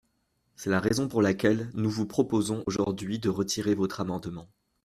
C’est 0.55 0.71
la 0.71 0.79
raison 0.79 1.07
pour 1.07 1.21
laquelle 1.21 1.69
nous 1.75 1.91
vous 1.91 2.07
proposons 2.07 2.63
aujourd’hui 2.65 3.19
de 3.19 3.29
retirer 3.29 3.75
votre 3.75 4.01
amendement. 4.01 4.49